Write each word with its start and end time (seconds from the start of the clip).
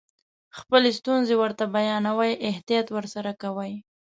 خپلې 0.57 0.89
ستونزې 0.99 1.33
ورته 1.41 1.63
بیانوئ 1.75 2.33
احتیاط 2.49 2.87
ورسره 2.93 3.31
کوئ. 3.41 3.73